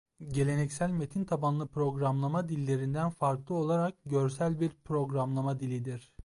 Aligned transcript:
Geleneksel 0.29 0.89
metin 0.91 1.25
tabanlı 1.25 1.67
programlama 1.67 2.49
dillerinden 2.49 3.09
farklı 3.09 3.55
olarak 3.55 3.93
görsel 4.05 4.59
bir 4.59 4.69
programlama 4.83 5.59
dilidir. 5.59 6.13